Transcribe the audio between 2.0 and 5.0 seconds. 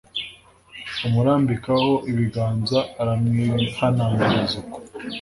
ibiganza aramwihanangiriza uko